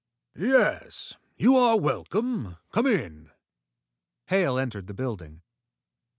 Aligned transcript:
"Yes. 0.35 1.13
You 1.37 1.55
are 1.55 1.79
welcome. 1.79 2.57
Come 2.71 2.87
in." 2.87 3.29
Hale 4.29 4.57
entered 4.57 4.87
the 4.87 4.95
building. 4.95 5.43